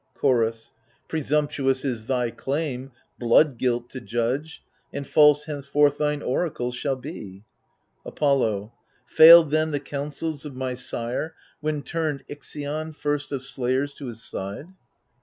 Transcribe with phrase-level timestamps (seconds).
[0.15, 0.71] Chorus
[1.07, 7.43] Presumptuous is thy claim, blood guilt to judge, And false henceforth thine oracles shall be.
[8.03, 8.73] Apollo
[9.05, 14.23] Failed then the counsels of my sire, when turned Ixion, first of slayers, to his
[14.23, 14.69] side